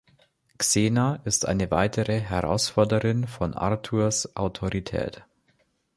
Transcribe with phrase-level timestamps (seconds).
[0.57, 5.23] Xena ist eine weitere Herausforderin von Arthurs Autorität.